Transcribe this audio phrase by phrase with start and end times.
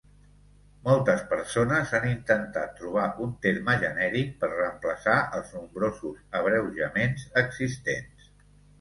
[0.85, 8.33] Moltes persones han intentat trobar un terme genèric per reemplaçar els nombrosos abreujaments existents.